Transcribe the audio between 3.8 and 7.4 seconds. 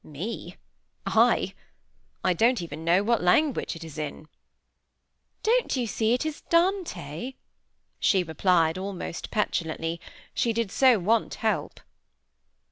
is in!" "Don't you see it is Dante?"